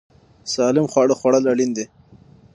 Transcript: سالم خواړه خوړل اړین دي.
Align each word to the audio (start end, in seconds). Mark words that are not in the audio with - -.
سالم 0.53 0.85
خواړه 0.91 1.15
خوړل 1.19 1.43
اړین 1.51 1.71
دي. 1.77 1.85